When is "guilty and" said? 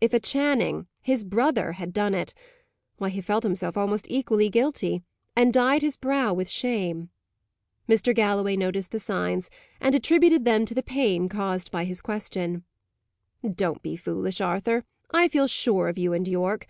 4.48-5.48